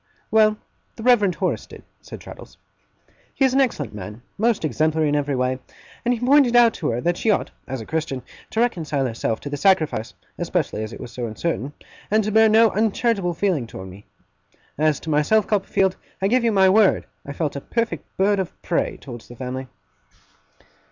'Well, 0.31 0.57
the 0.95 1.03
Reverend 1.03 1.35
Horace 1.35 1.67
did,' 1.67 1.83
said 2.01 2.19
Traddles. 2.21 2.57
'He 3.35 3.45
is 3.45 3.53
an 3.53 3.61
excellent 3.61 3.93
man, 3.93 4.23
most 4.35 4.65
exemplary 4.65 5.07
in 5.09 5.15
every 5.15 5.35
way; 5.35 5.59
and 6.03 6.11
he 6.11 6.19
pointed 6.19 6.55
out 6.55 6.73
to 6.73 6.89
her 6.89 7.01
that 7.01 7.17
she 7.17 7.29
ought, 7.29 7.51
as 7.67 7.81
a 7.81 7.85
Christian, 7.85 8.23
to 8.49 8.61
reconcile 8.61 9.05
herself 9.05 9.41
to 9.41 9.49
the 9.51 9.57
sacrifice 9.57 10.15
(especially 10.39 10.83
as 10.83 10.91
it 10.91 10.99
was 10.99 11.11
so 11.11 11.27
uncertain), 11.27 11.73
and 12.09 12.23
to 12.23 12.31
bear 12.31 12.49
no 12.49 12.71
uncharitable 12.71 13.35
feeling 13.35 13.67
towards 13.67 13.91
me. 13.91 14.07
As 14.75 14.99
to 15.01 15.11
myself, 15.11 15.45
Copperfield, 15.45 15.95
I 16.19 16.27
give 16.27 16.43
you 16.43 16.51
my 16.51 16.67
word, 16.67 17.05
I 17.23 17.31
felt 17.33 17.55
a 17.55 17.61
perfect 17.61 18.05
bird 18.17 18.39
of 18.39 18.59
prey 18.63 18.97
towards 18.97 19.27
the 19.27 19.35
family. 19.35 19.67